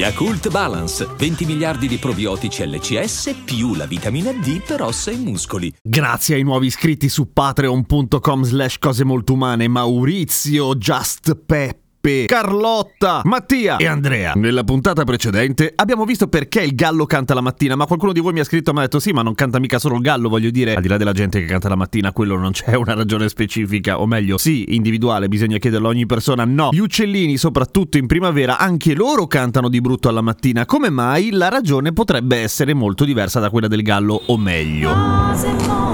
Yakult 0.00 0.48
Balance, 0.48 1.06
20 1.14 1.44
miliardi 1.44 1.86
di 1.86 1.98
probiotici 1.98 2.66
LCS 2.66 3.42
più 3.44 3.74
la 3.74 3.84
vitamina 3.84 4.32
D 4.32 4.62
per 4.62 4.80
ossa 4.80 5.10
e 5.10 5.16
muscoli. 5.16 5.70
Grazie 5.82 6.36
ai 6.36 6.42
nuovi 6.42 6.68
iscritti 6.68 7.10
su 7.10 7.30
patreon.com 7.34 8.42
slash 8.44 8.78
cose 8.78 9.04
molto 9.04 9.34
umane 9.34 9.68
Maurizio, 9.68 10.74
Just 10.74 11.34
Pep. 11.44 11.89
Carlotta, 12.00 13.20
Mattia 13.24 13.76
e 13.76 13.86
Andrea. 13.86 14.32
Nella 14.34 14.64
puntata 14.64 15.04
precedente 15.04 15.72
abbiamo 15.76 16.06
visto 16.06 16.28
perché 16.28 16.62
il 16.62 16.74
gallo 16.74 17.04
canta 17.04 17.34
la 17.34 17.42
mattina, 17.42 17.76
ma 17.76 17.84
qualcuno 17.84 18.12
di 18.12 18.20
voi 18.20 18.32
mi 18.32 18.40
ha 18.40 18.44
scritto 18.44 18.70
e 18.70 18.72
mi 18.72 18.78
ha 18.78 18.82
detto 18.82 18.98
sì, 18.98 19.12
ma 19.12 19.20
non 19.20 19.34
canta 19.34 19.58
mica 19.58 19.78
solo 19.78 19.96
il 19.96 20.00
gallo, 20.00 20.30
voglio 20.30 20.48
dire, 20.50 20.74
al 20.74 20.80
di 20.82 20.88
là 20.88 20.96
della 20.96 21.12
gente 21.12 21.40
che 21.40 21.46
canta 21.46 21.68
la 21.68 21.76
mattina, 21.76 22.10
quello 22.12 22.38
non 22.38 22.52
c'è 22.52 22.74
una 22.74 22.94
ragione 22.94 23.28
specifica, 23.28 24.00
o 24.00 24.06
meglio, 24.06 24.38
sì, 24.38 24.74
individuale, 24.74 25.28
bisogna 25.28 25.58
chiederlo 25.58 25.88
a 25.88 25.90
ogni 25.90 26.06
persona, 26.06 26.46
no. 26.46 26.70
Gli 26.72 26.78
uccellini, 26.78 27.36
soprattutto 27.36 27.98
in 27.98 28.06
primavera, 28.06 28.56
anche 28.56 28.94
loro 28.94 29.26
cantano 29.26 29.68
di 29.68 29.82
brutto 29.82 30.08
alla 30.08 30.22
mattina, 30.22 30.64
come 30.64 30.88
mai? 30.88 31.30
La 31.32 31.50
ragione 31.50 31.92
potrebbe 31.92 32.38
essere 32.38 32.72
molto 32.72 33.04
diversa 33.04 33.40
da 33.40 33.50
quella 33.50 33.68
del 33.68 33.82
gallo, 33.82 34.22
o 34.24 34.38
meglio. 34.38 35.89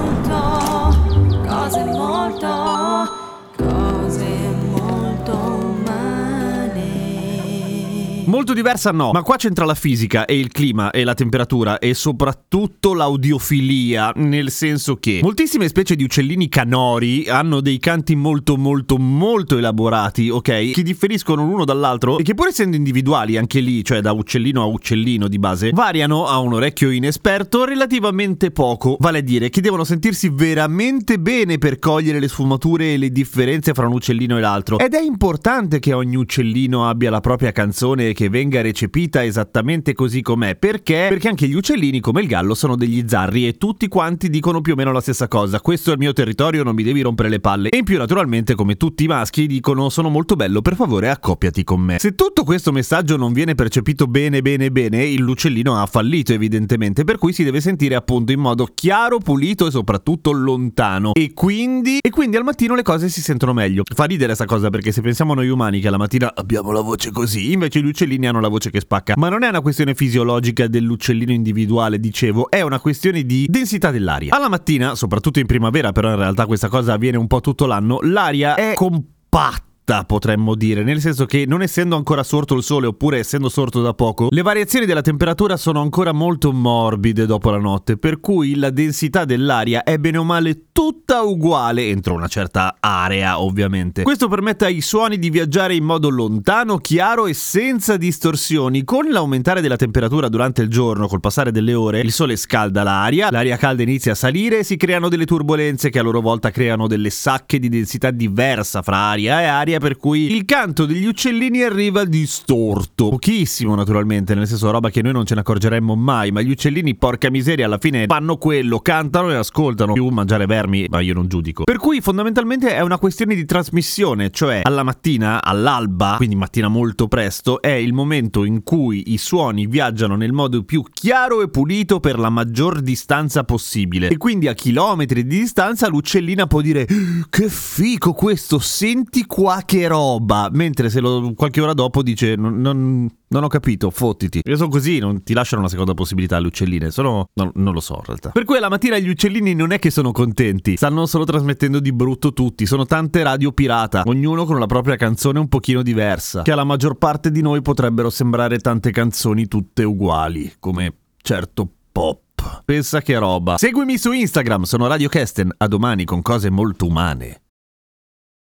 Molto 8.27 8.55
diversa 8.55 8.91
no, 8.91 9.12
ma 9.12 9.23
qua 9.23 9.37
c'entra 9.37 9.64
la 9.64 9.77
fisica 9.77 10.25
e 10.25 10.37
il 10.37 10.50
clima 10.50 10.91
e 10.91 11.05
la 11.05 11.14
temperatura 11.14 11.78
e 11.78 11.95
soprattutto 11.95 12.92
l'audiofilia, 12.92 14.14
nel 14.17 14.50
senso 14.50 14.97
che 14.97 15.20
moltissime 15.23 15.69
specie 15.69 15.95
di 15.95 16.03
uccellini 16.03 16.48
canori 16.48 17.28
hanno 17.28 17.61
dei 17.61 17.78
canti 17.78 18.17
molto 18.17 18.56
molto 18.56 18.98
molto 18.98 19.56
elaborati, 19.59 20.28
ok? 20.28 20.73
Che 20.73 20.83
differiscono 20.83 21.45
l'uno 21.45 21.65
dall'altro 21.65 22.19
e 22.19 22.25
che 22.25 22.34
pur 22.34 22.48
essendo 22.48 22.75
individuali 22.75 23.37
anche 23.37 23.61
lì, 23.61 23.84
cioè 23.84 24.00
da 24.00 24.11
uccellino 24.11 24.61
a 24.61 24.67
uccellino 24.67 25.28
di 25.28 25.39
base, 25.39 25.70
variano 25.70 26.27
a 26.27 26.39
un 26.39 26.55
orecchio 26.55 26.91
inesperto 26.91 27.65
relativamente 27.65 28.50
poco, 28.50 28.97
vale 28.98 29.19
a 29.19 29.22
dire 29.22 29.50
che 29.50 29.61
devono 29.61 29.84
sentirsi 29.84 30.31
veramente 30.31 31.20
bene 31.20 31.59
per 31.59 31.78
cogliere 31.78 32.19
le 32.19 32.27
sfumature 32.27 32.95
e 32.95 32.97
le 32.97 33.11
differenze 33.11 33.72
fra 33.72 33.87
un 33.87 33.93
uccellino 33.93 34.37
e 34.37 34.41
l'altro. 34.41 34.81
Ed 34.81 34.95
è 34.95 35.00
importante 35.00 35.78
che 35.78 35.93
ogni 35.93 36.17
uccellino 36.17 36.89
abbia 36.89 37.11
la 37.11 37.20
propria 37.20 37.53
canzone 37.53 38.15
che 38.17 38.31
venga 38.31 38.62
recepita 38.62 39.22
esattamente 39.22 39.92
così 39.92 40.22
com'è. 40.22 40.56
Perché? 40.56 41.06
Perché 41.11 41.28
anche 41.28 41.47
gli 41.47 41.53
uccellini, 41.53 42.00
come 42.00 42.22
il 42.22 42.27
gallo, 42.27 42.55
sono 42.55 42.75
degli 42.75 43.05
zarri 43.06 43.47
e 43.47 43.59
tutti 43.59 43.89
quanti 43.89 44.31
dicono 44.31 44.62
più 44.62 44.72
o 44.72 44.75
meno 44.75 44.91
la 44.91 45.03
stessa 45.03 45.28
cosa. 45.28 45.61
Questo 45.61 45.91
è 45.91 45.92
il 45.92 45.98
mio 45.98 46.14
territorio, 46.14 46.62
non 46.62 46.75
mi 46.75 46.83
devi 46.83 47.03
rompere 47.03 47.28
le 47.28 47.41
palle. 47.41 47.69
E 47.69 47.77
in 47.77 47.84
più, 47.84 47.98
naturalmente, 47.98 48.55
come 48.55 48.77
tutti 48.77 49.05
i 49.05 49.06
maschi, 49.06 49.47
dicono 49.47 49.91
sono 49.91 50.09
molto 50.09 50.34
bello, 50.34 50.62
per 50.62 50.77
favore 50.77 51.11
accoppiati 51.11 51.62
con 51.62 51.83
me. 51.83 51.98
Se 51.98 52.14
tutto 52.14 52.42
questo 52.42 52.72
messaggio 52.72 53.19
non 53.19 53.34
viene 53.34 53.55
percepito 53.55 54.06
bene 54.06 54.41
bene 54.41 54.70
bene, 54.70 55.14
l'uccellino 55.17 55.77
ha 55.77 55.84
fallito 55.84 56.33
evidentemente, 56.33 57.05
per 57.05 57.19
cui 57.19 57.34
si 57.34 57.44
deve 57.44 57.61
sentire 57.61 57.97
appunto 57.97 58.33
in 58.33 58.41
modo 58.41 58.67
chiaro, 58.75 59.19
pulito 59.19 59.67
e 59.67 59.70
soprattutto 59.70 60.33
lontano. 60.33 61.12
E 61.12 61.34
quindi, 61.34 61.98
e 62.00 62.09
quindi 62.09 62.39
al 62.39 62.44
mattino 62.44 62.75
le 62.75 62.83
cose 62.83 63.11
si 63.11 63.20
sentono 63.20 63.53
meglio. 63.53 63.83
Fa 63.94 64.05
ridere 64.05 64.34
sta 64.34 64.47
cosa 64.47 64.70
perché 64.70 64.91
se 64.91 65.03
pensiamo 65.03 65.34
noi 65.34 65.50
umani 65.50 65.81
che 65.81 65.89
alla 65.89 65.98
mattina 65.98 66.33
abbiamo 66.34 66.72
la 66.72 66.81
voce 66.81 67.11
così, 67.11 67.53
invece 67.53 67.83
gli 67.83 67.87
uccellini 67.87 68.06
hanno 68.27 68.41
la 68.41 68.49
voce 68.49 68.71
che 68.71 68.81
spacca. 68.81 69.15
Ma 69.17 69.29
non 69.29 69.43
è 69.43 69.49
una 69.49 69.61
questione 69.61 69.95
fisiologica 69.95 70.67
dell'uccellino 70.67 71.33
individuale, 71.33 71.99
dicevo, 71.99 72.49
è 72.51 72.62
una 72.62 72.81
questione 72.81 73.25
di 73.25 73.47
densità 73.49 73.91
dell'aria. 73.91 74.34
Alla 74.34 74.49
mattina, 74.49 74.94
soprattutto 74.94 75.41
in 75.41 75.47
primavera, 75.47 75.93
però 75.93 76.11
in 76.11 76.16
realtà 76.16 76.47
questa 76.47 76.69
cosa 76.69 76.93
avviene 76.95 77.16
un 77.16 77.27
po' 77.27 77.41
tutto 77.41 77.66
l'anno, 77.66 77.99
l'aria 78.03 78.55
è 78.55 78.75
compatta 78.75 79.66
potremmo 80.04 80.56
dire, 80.56 80.82
nel 80.82 81.00
senso 81.00 81.26
che 81.26 81.44
non 81.47 81.62
essendo 81.62 81.94
ancora 81.94 82.24
sorto 82.24 82.56
il 82.56 82.64
sole 82.64 82.88
oppure 82.88 83.20
essendo 83.20 83.48
sorto 83.48 83.82
da 83.82 83.94
poco, 83.94 84.26
le 84.30 84.42
variazioni 84.42 84.84
della 84.84 85.00
temperatura 85.00 85.56
sono 85.56 85.80
ancora 85.80 86.10
molto 86.12 86.52
morbide 86.52 87.24
dopo 87.24 87.50
la 87.50 87.58
notte, 87.58 87.97
per 87.97 88.19
cui 88.19 88.56
la 88.56 88.70
densità 88.70 89.24
dell'aria 89.24 89.84
è 89.84 89.98
bene 89.98 90.19
o 90.19 90.24
male 90.24 90.70
tutta 90.72 91.22
uguale 91.22 91.86
entro 91.86 92.14
una 92.14 92.26
certa 92.26 92.76
area, 92.80 93.41
ovviamente. 93.41 94.02
Questo 94.02 94.28
permette 94.28 94.64
ai 94.64 94.80
suoni 94.80 95.19
di 95.19 95.30
viaggiare 95.30 95.74
in 95.74 95.84
modo 95.84 96.08
lontano, 96.08 96.78
chiaro 96.78 97.26
e 97.26 97.32
senza 97.32 97.97
distorsioni. 97.97 98.82
Con 98.82 99.08
l'aumentare 99.08 99.60
della 99.60 99.76
temperatura 99.76 100.28
durante 100.28 100.62
il 100.62 100.68
giorno, 100.68 101.06
col 101.06 101.20
passare 101.20 101.53
delle 101.53 101.74
ore, 101.74 102.00
il 102.00 102.12
sole 102.12 102.36
scalda 102.36 102.82
l'aria, 102.82 103.30
l'aria 103.30 103.56
calda 103.56 103.82
inizia 103.82 104.12
a 104.12 104.16
salire 104.16 104.58
e 104.58 104.64
si 104.64 104.76
creano 104.76 105.08
delle 105.08 105.24
turbulenze 105.24 105.91
che 105.91 106.00
a 106.00 106.03
loro 106.03 106.20
volta 106.20 106.50
creano 106.50 106.88
delle 106.88 107.10
sacche 107.10 107.60
di 107.60 107.68
densità 107.68 108.10
diversa 108.10 108.82
fra 108.82 108.97
aria 108.97 109.41
e 109.41 109.44
aria 109.44 109.75
per 109.78 109.97
cui 109.97 110.34
il 110.34 110.44
canto 110.44 110.87
degli 110.87 111.06
uccellini 111.06 111.62
arriva 111.62 112.04
distorto. 112.04 113.09
Pochissimo 113.09 113.75
naturalmente, 113.75 114.34
nel 114.34 114.47
senso 114.47 114.70
roba 114.70 114.91
che 114.91 115.03
noi 115.03 115.12
non 115.12 115.25
ce 115.25 115.34
ne 115.34 115.41
accorgeremmo 115.41 115.94
mai, 115.94 116.31
ma 116.31 116.41
gli 116.41 116.50
uccellini 116.50 116.94
porca 116.94 117.31
miseria 117.31 117.66
alla 117.66 117.78
fine 117.78 118.06
fanno 118.06 118.36
quello, 118.36 118.78
cantano 118.81 119.31
e 119.31 119.34
ascoltano. 119.34 119.92
Più 119.92 120.09
mangiare 120.09 120.47
vermi, 120.47 120.86
ma 120.88 121.00
io 121.00 121.15
non 121.15 121.28
giudico. 121.28 121.65
Per 121.65 121.78
cui 121.78 122.00
fondamentalmente 122.00 122.75
è 122.75 122.81
una 122.81 122.98
questione 122.98 123.34
di 123.34 123.44
trasmissione, 123.44 124.31
cioè 124.31 124.60
alla 124.62 124.82
mattina, 124.82 125.42
all'alba, 125.42 126.15
quindi 126.16 126.36
mattina 126.36 126.69
molto 126.69 127.09
presto, 127.09 127.60
è 127.60 127.72
il 127.72 127.92
momento 127.92 128.44
in 128.44 128.62
cui 128.62 129.12
i 129.12 129.19
suoni 129.19 129.66
viaggiano 129.66 130.16
nel 130.16 130.32
modo 130.32 130.62
più 130.62 130.82
chiaro 130.92 131.42
e 131.42 131.48
pulito 131.48 132.00
per 132.00 132.19
la 132.19 132.31
maggior 132.31 132.81
distanza 132.81 133.44
possibile. 133.44 134.09
E 134.09 134.16
quindi 134.16 134.48
a 134.48 134.54
chilometri 134.54 135.26
di 135.26 135.38
distanza 135.38 135.88
l'uccellina 135.88 136.47
può 136.47 136.60
dire 136.60 136.86
che 137.28 137.48
fico 137.48 138.12
questo, 138.12 138.59
senti 138.59 139.26
qua 139.26 139.62
che 139.66 139.87
roba, 139.87 140.49
mentre 140.50 140.88
se 140.88 141.00
lo 141.00 141.34
qualche 141.34 141.60
ora 141.60 141.75
dopo 141.75 142.03
dice 142.03 142.37
non, 142.37 142.60
non- 142.60 143.06
non 143.28 143.44
ho 143.44 143.49
capito, 143.49 143.91
fottiti. 143.91 144.41
Io 144.43 144.56
sono 144.56 144.71
così, 144.71 144.99
non 144.99 145.22
ti 145.22 145.34
lasciano 145.34 145.60
una 145.60 145.71
seconda 145.71 145.93
possibilità 145.93 146.38
le 146.38 146.47
uccelline, 146.47 146.91
sono... 146.91 147.28
non, 147.34 147.50
non 147.54 147.75
lo 147.75 147.81
so 147.81 147.97
in 147.97 148.04
realtà. 148.06 148.31
Per 148.31 148.44
cui 148.44 148.59
la 148.59 148.71
mattina 148.71 148.97
gli 148.99 149.09
uccellini 149.09 149.53
non 149.54 149.72
è 149.72 149.78
che 149.78 149.91
sono 149.91 150.12
contenti, 150.12 150.77
stanno 150.77 151.04
solo 151.04 151.25
trasmettendo 151.25 151.81
di 151.81 151.93
brutto 151.93 152.32
tutti, 152.32 152.65
sono 152.65 152.87
tante 152.87 153.22
radio 153.22 153.53
pirata, 153.53 154.04
ognuno 154.06 154.47
con 154.47 154.59
la 154.59 154.66
propria 154.66 154.97
canzone 154.97 155.38
un 155.38 155.49
pochino 155.49 155.83
diversa, 155.83 156.43
che 156.43 156.53
alla 156.53 156.65
maggior 156.65 156.97
parte 156.97 157.31
di 157.31 157.43
noi 157.43 157.60
potrebbero 157.60 158.09
sembrare 158.09 158.59
tante 158.59 158.91
canzoni 158.93 159.47
tutte 159.48 159.83
uguali, 159.83 160.54
come 160.59 160.94
certo 161.21 161.69
pop. 161.93 162.62
Pensa 162.65 163.03
che 163.03 163.19
roba. 163.19 163.59
Seguimi 163.59 163.98
su 163.98 164.12
Instagram, 164.12 164.62
sono 164.62 164.87
Radio 164.87 165.09
Kesten, 165.09 165.53
a 165.56 165.66
domani 165.66 166.04
con 166.04 166.22
cose 166.22 166.48
molto 166.48 166.87
umane. 166.87 167.41